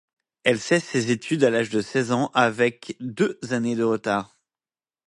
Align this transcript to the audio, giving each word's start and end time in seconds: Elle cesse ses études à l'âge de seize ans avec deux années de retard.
Elle 0.45 0.59
cesse 0.59 0.83
ses 0.83 1.11
études 1.11 1.43
à 1.43 1.51
l'âge 1.51 1.69
de 1.69 1.79
seize 1.79 2.11
ans 2.11 2.31
avec 2.33 2.95
deux 3.01 3.37
années 3.51 3.75
de 3.75 3.83
retard. 3.83 4.35